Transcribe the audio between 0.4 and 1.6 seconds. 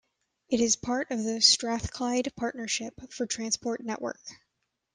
It is part of the